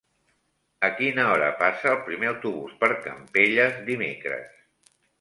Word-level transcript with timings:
A 0.89 0.89
quina 1.01 1.25
hora 1.33 1.51
passa 1.59 1.93
el 1.93 2.01
primer 2.09 2.31
autobús 2.33 2.75
per 2.83 2.93
Campelles 3.07 3.81
dimecres? 3.95 4.61